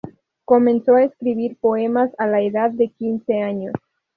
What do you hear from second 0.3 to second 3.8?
Comenzó a escribir poemas a la edad de quince años.